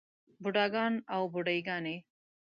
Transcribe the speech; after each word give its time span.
بوډاګان 0.41 0.93
او 1.13 1.21
بوډے 1.33 1.57
ګانے 1.67 1.95